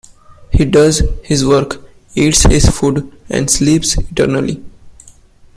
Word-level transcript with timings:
He 0.51 0.65
does 0.65 1.03
his 1.23 1.45
work, 1.45 1.75
eats 2.15 2.41
his 2.41 2.65
food, 2.67 3.15
and 3.29 3.47
sleeps 3.51 3.99
eternally! 3.99 4.63